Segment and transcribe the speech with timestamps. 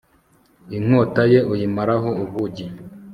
[0.77, 2.65] inkota ye uyimaraho ubugi